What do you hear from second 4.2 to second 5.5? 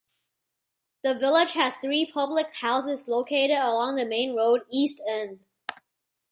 road, East End.